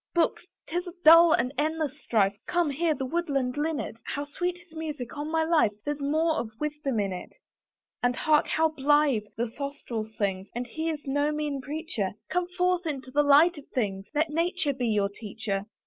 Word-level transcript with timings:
Books! 0.15 0.47
'tis 0.65 0.87
a 0.87 0.93
dull 1.03 1.31
and 1.31 1.53
endless 1.59 1.93
strife, 2.01 2.35
Come, 2.47 2.71
hear 2.71 2.95
the 2.95 3.05
woodland 3.05 3.55
linnet, 3.55 3.97
How 4.03 4.23
sweet 4.23 4.57
his 4.57 4.73
music; 4.75 5.15
on 5.15 5.29
my 5.29 5.43
life 5.43 5.73
There's 5.85 6.01
more 6.01 6.37
of 6.37 6.49
wisdom 6.59 6.99
in 6.99 7.13
it. 7.13 7.35
And 8.01 8.15
hark! 8.15 8.47
how 8.47 8.69
blithe 8.69 9.27
the 9.37 9.51
throstle 9.51 10.05
sings! 10.05 10.49
And 10.55 10.65
he 10.65 10.89
is 10.89 11.05
no 11.05 11.31
mean 11.31 11.61
preacher; 11.61 12.13
Come 12.29 12.47
forth 12.47 12.87
into 12.87 13.11
the 13.11 13.21
light 13.21 13.59
of 13.59 13.67
things, 13.67 14.07
Let 14.15 14.31
Nature 14.31 14.73
be 14.73 14.87
your 14.87 15.07
teacher. 15.09 15.67